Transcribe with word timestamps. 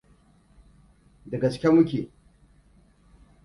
Da 1.31 1.37
gaske 1.45 1.75
muke. 1.77 2.03